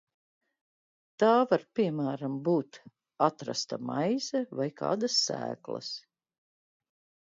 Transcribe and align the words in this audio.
Tā 1.23 1.29
var, 1.51 1.65
piemēram, 1.81 2.39
būt 2.49 2.81
atrasta 3.29 3.81
maize 3.93 4.45
vai 4.63 4.71
kādas 4.85 5.23
sēklas. 5.31 5.97